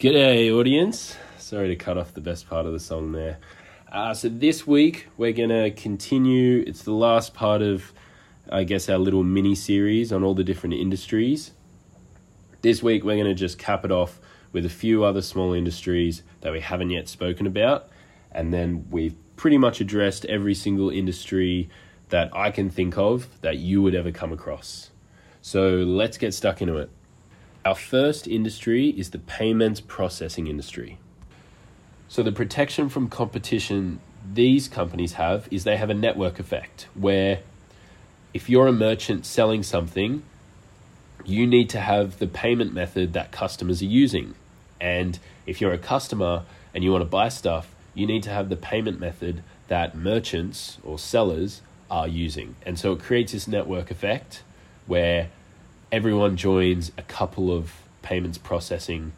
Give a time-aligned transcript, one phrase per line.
[0.00, 1.14] G'day, audience.
[1.36, 3.36] Sorry to cut off the best part of the song there.
[3.92, 6.64] Uh, so, this week we're going to continue.
[6.66, 7.92] It's the last part of,
[8.50, 11.50] I guess, our little mini series on all the different industries.
[12.62, 14.18] This week we're going to just cap it off
[14.52, 17.90] with a few other small industries that we haven't yet spoken about.
[18.32, 21.68] And then we've pretty much addressed every single industry
[22.08, 24.92] that I can think of that you would ever come across.
[25.42, 26.90] So, let's get stuck into it.
[27.64, 30.98] Our first industry is the payments processing industry.
[32.08, 34.00] So, the protection from competition
[34.32, 37.40] these companies have is they have a network effect where
[38.32, 40.22] if you're a merchant selling something,
[41.24, 44.34] you need to have the payment method that customers are using.
[44.80, 46.44] And if you're a customer
[46.74, 50.78] and you want to buy stuff, you need to have the payment method that merchants
[50.82, 52.56] or sellers are using.
[52.64, 54.42] And so it creates this network effect
[54.86, 55.28] where
[55.92, 59.12] everyone joins a couple of payments processing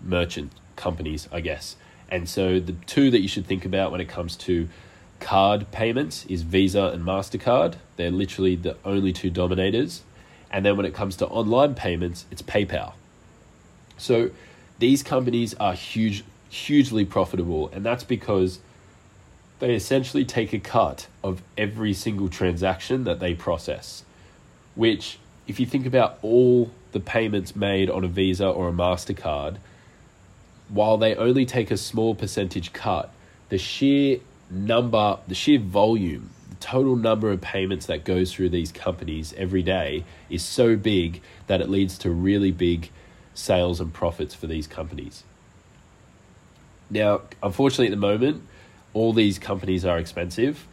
[0.00, 1.76] merchant companies, I guess.
[2.08, 4.68] And so the two that you should think about when it comes to
[5.18, 7.76] card payments is Visa and MasterCard.
[7.96, 10.02] They're literally the only two dominators.
[10.50, 12.92] And then when it comes to online payments, it's PayPal.
[13.98, 14.30] So
[14.78, 18.60] these companies are huge hugely profitable and that's because
[19.58, 24.04] they essentially take a cut of every single transaction that they process,
[24.74, 29.56] which if you think about all the payments made on a Visa or a MasterCard,
[30.68, 33.12] while they only take a small percentage cut,
[33.48, 34.18] the sheer
[34.50, 39.62] number, the sheer volume, the total number of payments that goes through these companies every
[39.62, 42.90] day is so big that it leads to really big
[43.34, 45.22] sales and profits for these companies.
[46.90, 48.42] Now, unfortunately, at the moment,
[48.94, 50.66] all these companies are expensive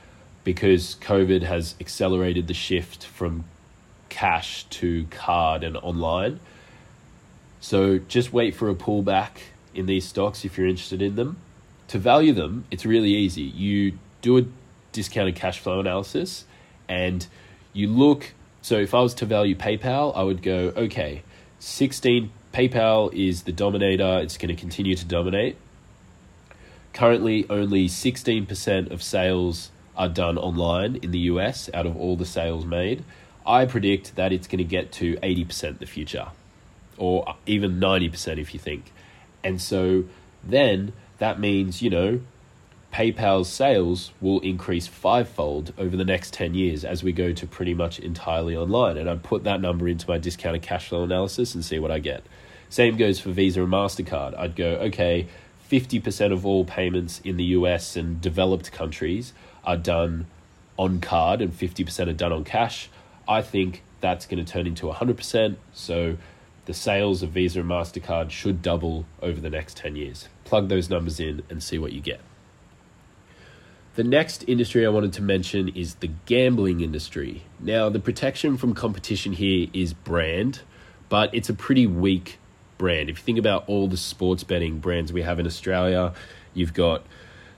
[0.43, 3.45] because COVID has accelerated the shift from
[4.13, 6.39] cash to card and online.
[7.59, 9.31] So just wait for a pullback
[9.73, 11.37] in these stocks if you're interested in them.
[11.87, 13.41] To value them, it's really easy.
[13.41, 14.43] You do a
[14.91, 16.45] discounted cash flow analysis
[16.87, 17.25] and
[17.73, 18.33] you look.
[18.61, 21.23] So if I was to value PayPal, I would go, okay,
[21.57, 25.57] 16 PayPal is the dominator, it's going to continue to dominate.
[26.93, 32.25] Currently, only 16% of sales are done online in the US out of all the
[32.25, 33.03] sales made.
[33.45, 36.27] I predict that it's going to get to 80% in the future,
[36.97, 38.91] or even 90% if you think.
[39.43, 40.05] And so
[40.43, 42.21] then that means, you know,
[42.93, 47.73] PayPal's sales will increase fivefold over the next 10 years as we go to pretty
[47.73, 48.97] much entirely online.
[48.97, 51.97] And I'd put that number into my discounted cash flow analysis and see what I
[51.99, 52.23] get.
[52.69, 54.37] Same goes for Visa and MasterCard.
[54.37, 55.27] I'd go, okay,
[55.71, 59.33] 50% of all payments in the US and developed countries
[59.65, 60.27] are done
[60.77, 62.89] on card and 50% are done on cash.
[63.27, 65.55] I think that's going to turn into 100%.
[65.73, 66.17] So
[66.65, 70.27] the sales of Visa and MasterCard should double over the next 10 years.
[70.43, 72.21] Plug those numbers in and see what you get.
[73.95, 77.43] The next industry I wanted to mention is the gambling industry.
[77.59, 80.61] Now, the protection from competition here is brand,
[81.09, 82.39] but it's a pretty weak
[82.79, 83.09] brand.
[83.09, 86.13] If you think about all the sports betting brands we have in Australia,
[86.55, 87.03] you've got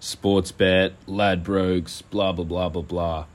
[0.01, 3.25] Sportsbet, Ladbrokes, blah, blah, blah, blah, blah.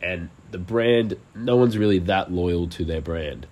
[0.00, 3.46] And the brand, no one's really that loyal to their brand.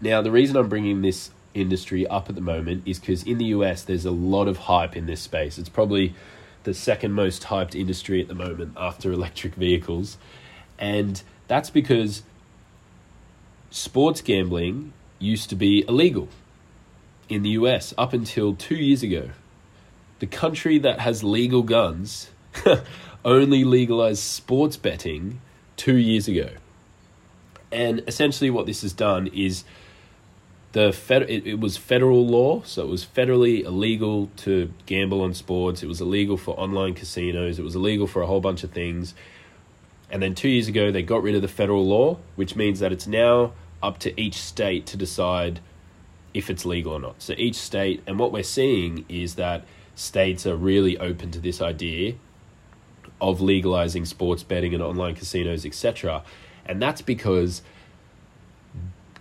[0.00, 3.46] Now, the reason I'm bringing this industry up at the moment is because in the
[3.46, 5.58] US, there's a lot of hype in this space.
[5.58, 6.14] It's probably
[6.64, 10.18] the second most hyped industry at the moment after electric vehicles.
[10.78, 12.22] And that's because
[13.70, 16.28] sports gambling used to be illegal
[17.28, 19.30] in the US up until two years ago.
[20.18, 22.30] The country that has legal guns
[23.24, 25.40] only legalized sports betting
[25.82, 26.48] two years ago.
[27.72, 29.64] And essentially, what this has done is
[30.70, 35.34] the fed, it, it, was federal law, so it was federally illegal to gamble on
[35.34, 35.82] sports.
[35.82, 37.58] It was illegal for online casinos.
[37.58, 39.14] It was illegal for a whole bunch of things.
[40.08, 42.92] And then two years ago, they got rid of the federal law, which means that
[42.92, 43.52] it's now
[43.82, 45.58] up to each state to decide
[46.32, 47.20] if it's legal or not.
[47.20, 49.64] So each state, and what we're seeing is that
[49.96, 52.14] states are really open to this idea
[53.22, 56.24] of legalizing sports betting and online casinos, etc.
[56.66, 57.62] And that's because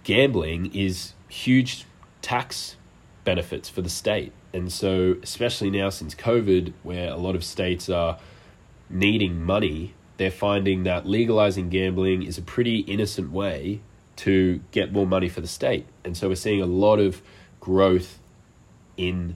[0.03, 1.85] gambling is huge
[2.23, 2.75] tax
[3.23, 4.33] benefits for the state.
[4.53, 8.17] And so, especially now since COVID, where a lot of states are
[8.89, 13.81] needing money, they're finding that legalizing gambling is a pretty innocent way
[14.17, 15.85] to get more money for the state.
[16.03, 17.21] And so, we're seeing a lot of
[17.59, 18.19] growth
[18.97, 19.35] in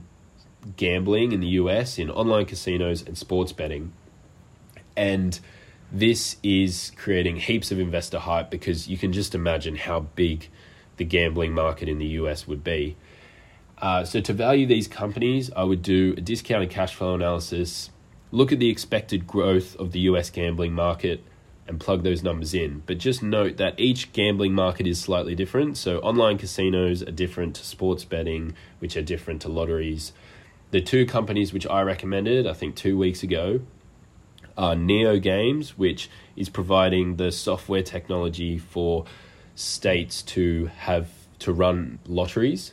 [0.76, 3.92] gambling in the US, in online casinos and sports betting
[4.96, 5.38] and
[5.92, 10.48] this is creating heaps of investor hype because you can just imagine how big
[10.96, 12.96] the gambling market in the US would be.
[13.78, 17.90] Uh, so to value these companies, I would do a discounted cash flow analysis,
[18.30, 21.22] look at the expected growth of the US gambling market,
[21.68, 22.82] and plug those numbers in.
[22.86, 25.76] But just note that each gambling market is slightly different.
[25.76, 30.12] So online casinos are different to sports betting, which are different to lotteries.
[30.70, 33.60] The two companies which I recommended, I think two weeks ago,
[34.56, 39.04] are NeoGames, which is providing the software technology for
[39.54, 41.08] states to have
[41.40, 42.72] to run lotteries,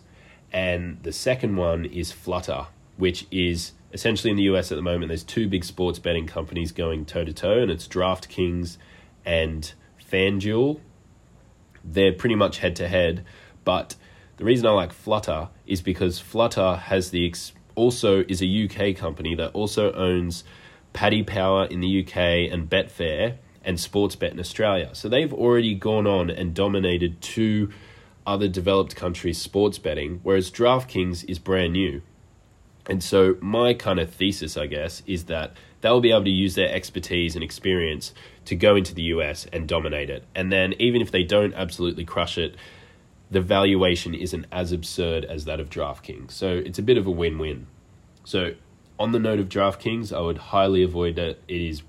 [0.52, 5.10] and the second one is Flutter, which is essentially in the US at the moment.
[5.10, 8.78] There's two big sports betting companies going toe to toe, and it's DraftKings
[9.26, 9.74] and
[10.12, 10.80] FanDuel.
[11.84, 13.26] They're pretty much head to head,
[13.64, 13.96] but
[14.38, 18.96] the reason I like Flutter is because Flutter has the ex- also is a UK
[18.96, 20.44] company that also owns
[20.94, 24.90] Paddy Power in the UK and Betfair and Sportsbet in Australia.
[24.94, 27.72] So they've already gone on and dominated two
[28.25, 32.01] other developed countries' sports betting, whereas DraftKings is brand new.
[32.88, 36.56] And so my kind of thesis, I guess, is that they'll be able to use
[36.56, 38.13] their expertise and experience
[38.46, 40.24] to go into the US and dominate it.
[40.36, 42.56] And then even if they don't absolutely crush it,
[43.31, 46.31] the valuation isn't as absurd as that of DraftKings.
[46.31, 47.68] So it's a bit of a win-win.
[48.25, 48.51] So
[49.00, 51.84] on the note of DraftKings, I would highly avoid that it is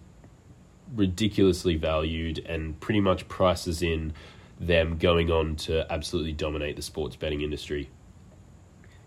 [0.95, 4.13] ridiculously valued and pretty much prices in
[4.61, 7.91] them going on to absolutely dominate the sports betting industry.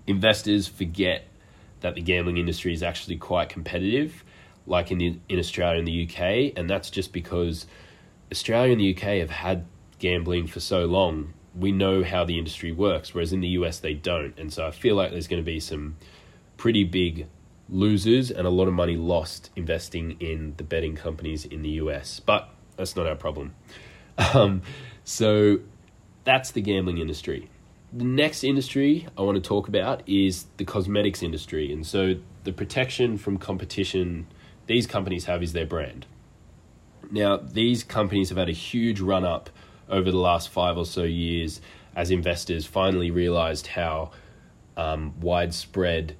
[0.05, 1.27] Investors forget
[1.81, 4.23] that the gambling industry is actually quite competitive,
[4.65, 7.65] like in the, in Australia and the UK, and that's just because
[8.31, 9.65] Australia and the UK have had
[9.99, 11.33] gambling for so long.
[11.55, 14.71] We know how the industry works, whereas in the US they don't, and so I
[14.71, 15.95] feel like there's going to be some
[16.57, 17.27] pretty big
[17.69, 22.19] losers and a lot of money lost investing in the betting companies in the US.
[22.19, 23.55] But that's not our problem.
[24.33, 24.63] Um,
[25.03, 25.59] so
[26.23, 27.49] that's the gambling industry.
[27.93, 31.71] The next industry I want to talk about is the cosmetics industry.
[31.71, 34.27] And so the protection from competition
[34.65, 36.05] these companies have is their brand.
[37.09, 39.49] Now, these companies have had a huge run up
[39.89, 41.61] over the last five or so years
[41.95, 44.11] as investors finally realized how
[44.75, 46.15] um, widespread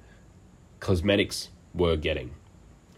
[0.80, 2.30] cosmetics were getting.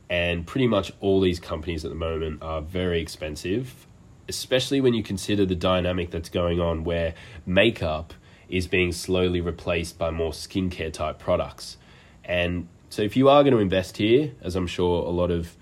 [0.08, 3.86] And pretty much all these companies at the moment are very expensive,
[4.28, 7.14] especially when you consider the dynamic that's going on where
[7.46, 8.14] makeup
[8.48, 11.76] is being slowly replaced by more skincare type products.
[12.24, 15.56] And so if you are going to invest here, as I'm sure a lot of,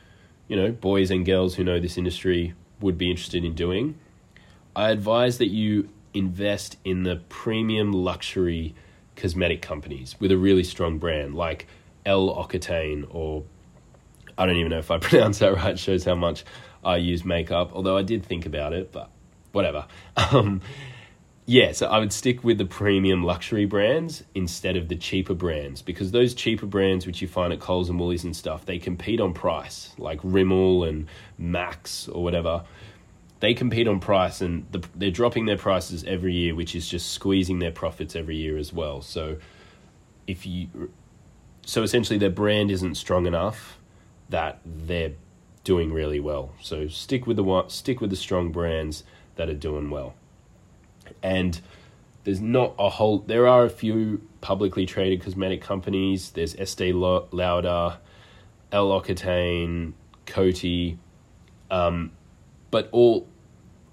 [0.48, 3.96] you know, boys and girls who know this industry would be interested in doing,
[4.74, 8.74] I advise that you invest in the premium luxury
[9.16, 11.66] cosmetic companies with a really strong brand like
[12.16, 13.44] L'Occitane or
[14.36, 15.78] I don't even know if I pronounce that right.
[15.78, 16.44] Shows how much
[16.84, 19.10] I use makeup, although I did think about it, but
[19.52, 19.86] whatever.
[20.32, 20.60] Um,
[21.50, 25.80] yeah, so I would stick with the premium luxury brands instead of the cheaper brands
[25.80, 29.18] because those cheaper brands, which you find at Coles and Woolies and stuff, they compete
[29.18, 31.06] on price, like Rimmel and
[31.38, 32.64] Max or whatever.
[33.40, 37.12] They compete on price and the, they're dropping their prices every year, which is just
[37.12, 39.00] squeezing their profits every year as well.
[39.00, 39.38] So
[40.26, 40.90] if you
[41.68, 43.78] so essentially their brand isn't strong enough
[44.30, 45.12] that they're
[45.64, 46.54] doing really well.
[46.62, 49.04] So stick with the stick with the strong brands
[49.36, 50.14] that are doing well.
[51.22, 51.60] And
[52.24, 56.30] there's not a whole there are a few publicly traded cosmetic companies.
[56.30, 57.98] There's Estee Lauder,
[58.72, 59.92] L'Occitane,
[60.26, 60.96] Coty,
[61.70, 62.12] um,
[62.70, 63.28] but all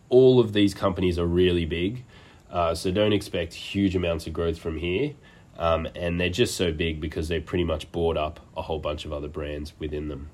[0.08, 2.06] all of these companies are really big.
[2.50, 5.14] Uh, so don't expect huge amounts of growth from here.
[5.58, 9.06] Um, and they're just so big because they pretty much bought up a whole bunch
[9.06, 10.30] of other brands within them.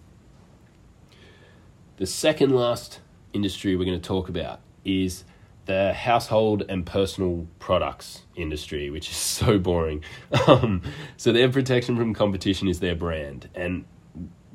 [1.97, 2.99] The second last
[3.33, 5.23] industry we're going to talk about is
[5.65, 10.03] the household and personal products industry, which is so boring.
[10.47, 10.81] Um,
[11.17, 13.49] so, their protection from competition is their brand.
[13.53, 13.85] And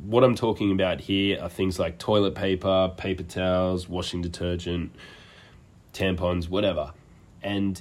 [0.05, 4.95] what I'm talking about here are things like toilet paper, paper towels, washing detergent,
[5.93, 6.93] tampons, whatever.
[7.43, 7.81] And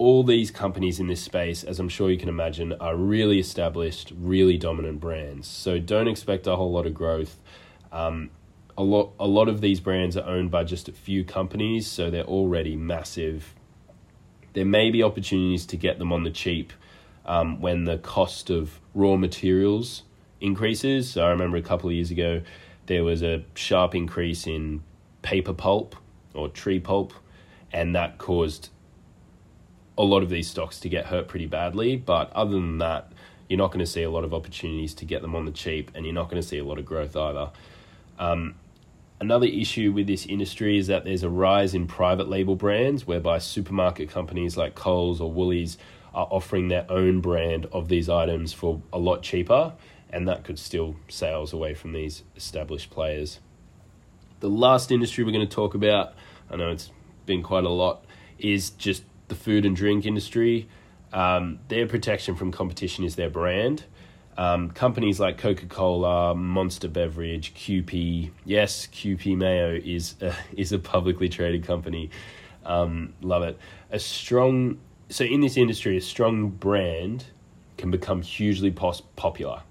[0.00, 4.14] all these companies in this space, as I'm sure you can imagine, are really established,
[4.18, 5.46] really dominant brands.
[5.46, 7.36] So don't expect a whole lot of growth.
[7.92, 8.30] Um,
[8.78, 12.10] a lot, a lot of these brands are owned by just a few companies, so
[12.10, 13.54] they're already massive.
[14.54, 16.72] There may be opportunities to get them on the cheap
[17.26, 20.04] um, when the cost of raw materials
[20.40, 21.10] increases.
[21.10, 22.40] So I remember a couple of years ago,
[22.86, 24.82] there was a sharp increase in
[25.20, 25.94] paper pulp
[26.32, 27.12] or tree pulp,
[27.70, 28.70] and that caused
[30.00, 31.96] a lot of these stocks to get hurt pretty badly.
[31.96, 33.12] But other than that,
[33.48, 35.90] you're not going to see a lot of opportunities to get them on the cheap,
[35.94, 37.50] and you're not going to see a lot of growth either.
[38.18, 38.54] Um,
[39.20, 43.38] another issue with this industry is that there's a rise in private label brands, whereby
[43.38, 45.78] supermarket companies like Coles or Woolies
[46.14, 49.74] are offering their own brand of these items for a lot cheaper,
[50.10, 53.40] and that could steal sales away from these established players.
[54.40, 56.14] The last industry we're going to talk about,
[56.50, 56.90] I know it's
[57.26, 58.04] been quite a lot,
[58.38, 60.68] is just the food and drink industry.
[61.12, 63.84] Um, their protection from competition is their brand.
[64.36, 68.30] Um, companies like Coca Cola, Monster Beverage, Kewpie.
[68.44, 72.10] Yes, Kewpie Mayo is a, is a publicly traded company.
[72.64, 73.58] Um, love it.
[73.90, 74.78] A strong
[75.10, 77.24] so in this industry, a strong brand
[77.76, 79.62] can become hugely pos- popular.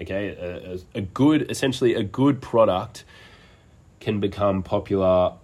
[0.00, 3.04] Okay, a, a, a good, essentially, a good product
[4.00, 5.34] can become popular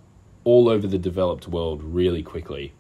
[0.45, 2.73] all over the developed world really quickly.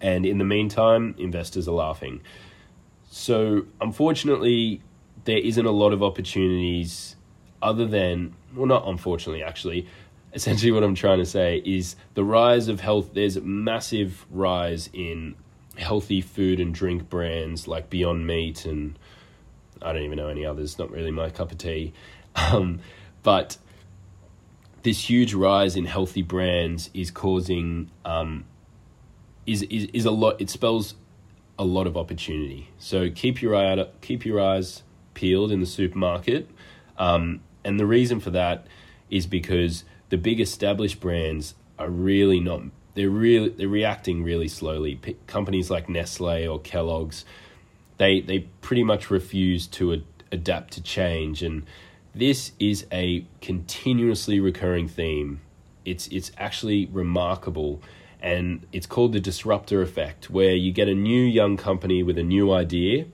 [0.00, 2.20] And in the meantime, investors are laughing.
[3.10, 4.82] So, unfortunately,
[5.24, 7.16] there isn't a lot of opportunities
[7.62, 9.86] other than, well, not unfortunately, actually.
[10.34, 14.90] Essentially, what I'm trying to say is the rise of health, there's a massive rise
[14.92, 15.34] in
[15.76, 18.98] healthy food and drink brands like Beyond Meat and
[19.80, 21.92] I don't even know any others, not really my cup of tea.
[22.36, 22.80] Um,
[23.24, 23.56] but
[24.82, 28.44] this huge rise in healthy brands is causing um,
[29.48, 30.40] is, is is a lot.
[30.40, 30.94] It spells
[31.58, 32.70] a lot of opportunity.
[32.78, 34.82] So keep your eye out, keep your eyes
[35.14, 36.48] peeled in the supermarket.
[36.98, 38.66] Um, and the reason for that
[39.10, 42.62] is because the big established brands are really not.
[42.94, 44.96] They're really they're reacting really slowly.
[44.96, 47.24] P- companies like Nestle or Kellogg's,
[47.96, 51.64] they they pretty much refuse to ad- adapt to change and
[52.14, 55.40] this is a continuously recurring theme.
[55.84, 57.80] It's it's actually remarkable
[58.20, 62.22] and it's called the disruptor effect where you get a new young company with a
[62.22, 63.06] new idea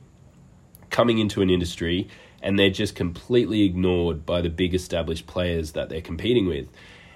[0.90, 2.08] coming into an industry
[2.44, 6.68] and they're just completely ignored by the big established players that they're competing with.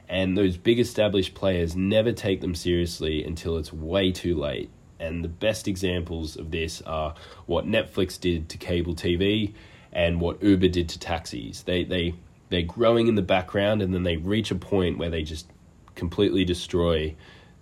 [0.08, 4.70] And those big established players never take them seriously until it's way too late.
[4.98, 7.14] And the best examples of this are
[7.44, 9.52] what Netflix did to cable TV
[9.92, 11.62] and what Uber did to taxis.
[11.62, 12.14] They they
[12.48, 15.46] they're growing in the background and then they reach a point where they just
[15.94, 17.14] completely destroy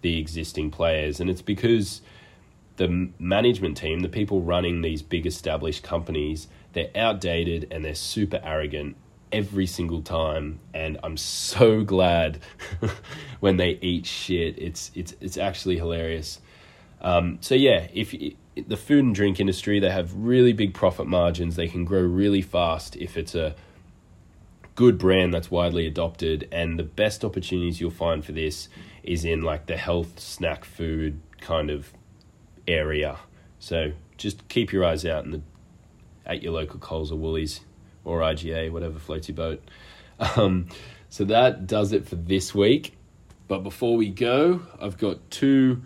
[0.07, 2.01] the existing players and it's because
[2.77, 8.41] the management team, the people running these big established companies, they're outdated and they're super
[8.45, 8.95] arrogant
[9.33, 12.39] every single time and I'm so glad
[13.41, 14.57] when they eat shit.
[14.59, 16.41] It's it's it's actually hilarious.
[17.01, 18.15] Um, so yeah, if
[18.55, 21.57] the food and drink industry, they have really big profit margins.
[21.57, 23.57] They can grow really fast if it's a
[24.76, 26.49] good brand that's widely adopted.
[26.52, 28.68] And the best opportunities you'll find for this
[29.02, 31.92] is in like the health snack food kind of
[32.68, 33.18] area.
[33.59, 35.42] So just keep your eyes out in the
[36.25, 37.61] at your local Coles or Woolies
[38.04, 39.62] or IGA, whatever floats your boat.
[40.18, 40.68] Um,
[41.09, 42.97] so that does it for this week.
[43.49, 45.83] But before we go, I've got two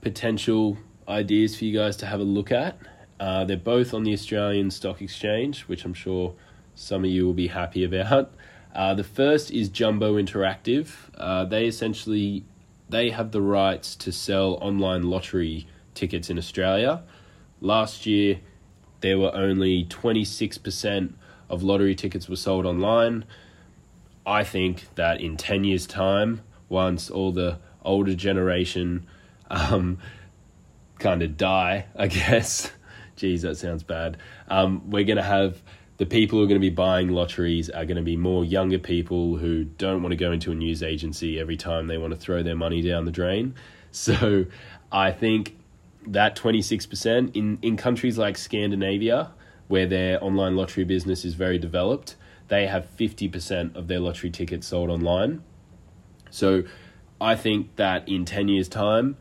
[0.00, 0.76] potential
[1.08, 2.78] ideas for you guys to have a look at.
[3.18, 6.34] Uh, they're both on the Australian Stock Exchange, which I'm sure
[6.74, 8.32] some of you will be happy about.
[8.74, 10.90] Uh, the first is Jumbo Interactive.
[11.16, 12.44] Uh, they essentially
[12.88, 17.02] they have the rights to sell online lottery tickets in Australia.
[17.60, 18.40] Last year,
[19.00, 21.14] there were only 26%
[21.48, 23.24] of lottery tickets were sold online.
[24.26, 29.06] I think that in 10 years' time, once all the older generation
[29.50, 29.98] um,
[30.98, 32.70] kind of die, I guess.
[33.16, 34.16] Geez, that sounds bad.
[34.48, 35.62] Um, we're going to have
[36.00, 38.78] the people who are going to be buying lotteries are going to be more younger
[38.78, 42.18] people who don't want to go into a news agency every time they want to
[42.18, 43.54] throw their money down the drain.
[43.92, 44.46] So
[44.92, 45.58] I think
[46.06, 49.32] that 26% in, in countries like Scandinavia,
[49.66, 52.14] where their online lottery business is very developed,
[52.46, 55.42] they have 50% of their lottery tickets sold online.
[56.30, 56.62] So
[57.20, 59.16] I think that in 10 years' time,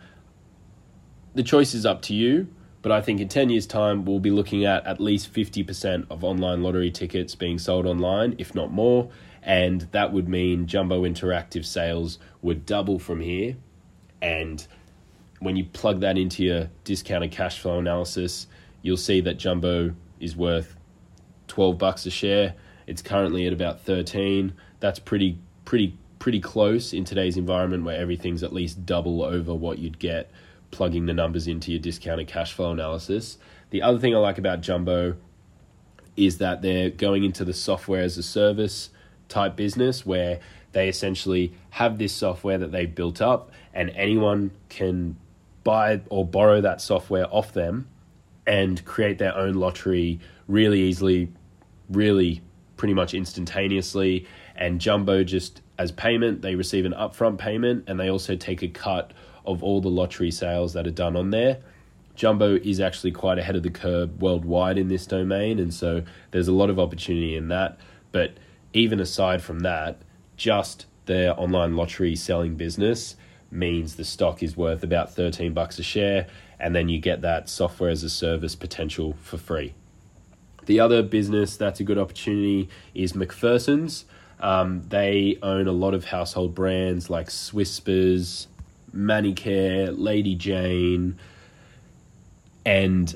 [1.33, 2.47] the choice is up to you,
[2.81, 6.23] but I think in 10 years' time, we'll be looking at at least 50% of
[6.23, 9.09] online lottery tickets being sold online, if not more.
[9.43, 13.57] And that would mean Jumbo Interactive sales would double from here.
[14.21, 14.65] And
[15.39, 18.47] when you plug that into your discounted cash flow analysis,
[18.81, 20.75] you'll see that Jumbo is worth
[21.47, 22.55] 12 bucks a share.
[22.87, 24.53] It's currently at about 13.
[24.79, 29.79] That's pretty pretty pretty close in today's environment where everything's at least double over what
[29.79, 30.29] you'd get
[30.71, 33.37] plugging the numbers into your discounted cash flow analysis.
[33.69, 35.15] The other thing I like about Jumbo
[36.15, 38.89] is that they're going into the software as a service
[39.27, 40.39] type business where
[40.71, 45.15] they essentially have this software that they've built up and anyone can
[45.63, 47.87] buy or borrow that software off them
[48.45, 51.31] and create their own lottery really easily,
[51.89, 52.41] really
[52.77, 54.27] pretty much instantaneously.
[54.55, 58.67] And Jumbo just as payment, they receive an upfront payment and they also take a
[58.67, 59.11] cut
[59.45, 61.57] of all the lottery sales that are done on there.
[62.15, 66.49] Jumbo is actually quite ahead of the curve worldwide in this domain, and so there's
[66.49, 67.79] a lot of opportunity in that.
[68.11, 68.33] But
[68.73, 70.01] even aside from that,
[70.35, 73.15] just their online lottery selling business
[73.49, 76.27] means the stock is worth about 13 bucks a share
[76.59, 79.73] and then you get that software as a service potential for free.
[80.65, 84.05] The other business that's a good opportunity is McPherson's.
[84.39, 88.47] Um, they own a lot of household brands like Swisspers,
[88.95, 91.19] Manicare, Lady Jane,
[92.65, 93.15] and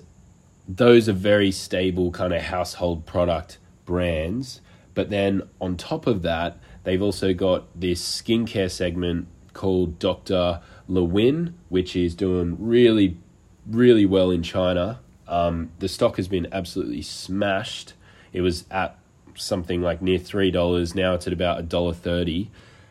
[0.67, 4.61] those are very stable kind of household product brands.
[4.93, 10.61] But then on top of that, they've also got this skincare segment called Dr.
[10.89, 13.17] LeWinn, which is doing really,
[13.65, 14.99] really well in China.
[15.27, 17.93] Um, the stock has been absolutely smashed.
[18.33, 18.97] It was at
[19.35, 20.95] something like near three dollars.
[20.95, 22.49] Now it's at about a dollar thirty,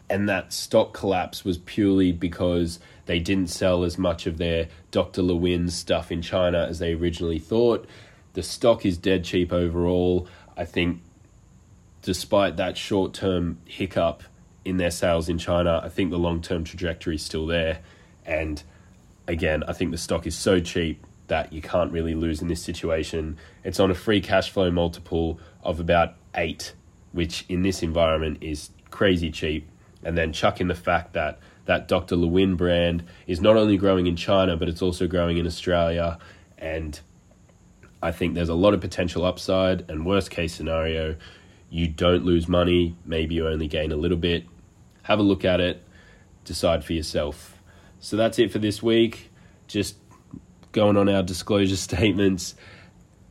[0.08, 5.22] and that stock collapse was purely because they didn't sell as much of their Dr.
[5.22, 7.86] LeWinn stuff in China as they originally thought.
[8.34, 10.28] The stock is dead cheap overall.
[10.56, 11.00] I think,
[12.02, 14.22] despite that short term hiccup
[14.64, 17.80] in their sales in China, I think the long term trajectory is still there.
[18.24, 18.62] And
[19.26, 22.62] again, I think the stock is so cheap that you can't really lose in this
[22.62, 23.38] situation.
[23.64, 26.74] It's on a free cash flow multiple of about eight,
[27.12, 29.66] which in this environment is crazy cheap.
[30.04, 32.16] And then chuck in the fact that that Dr.
[32.16, 36.18] LeWinn brand is not only growing in China, but it's also growing in Australia.
[36.58, 37.00] And
[38.02, 39.88] I think there's a lot of potential upside.
[39.88, 41.16] And worst case scenario,
[41.70, 42.94] you don't lose money.
[43.06, 44.44] Maybe you only gain a little bit.
[45.04, 45.82] Have a look at it,
[46.44, 47.56] decide for yourself.
[48.00, 49.30] So that's it for this week.
[49.66, 49.96] Just
[50.72, 52.54] going on our disclosure statements.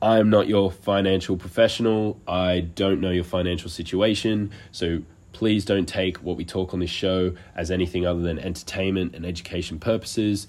[0.01, 2.19] I am not your financial professional.
[2.27, 4.51] I don't know your financial situation.
[4.71, 5.01] So
[5.33, 9.25] please don't take what we talk on this show as anything other than entertainment and
[9.25, 10.47] education purposes.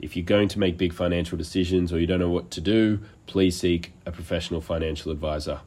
[0.00, 3.00] If you're going to make big financial decisions or you don't know what to do,
[3.26, 5.60] please seek a professional financial advisor.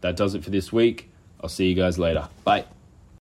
[0.00, 1.10] That does it for this week.
[1.42, 2.28] I'll see you guys later.
[2.44, 2.64] Bye.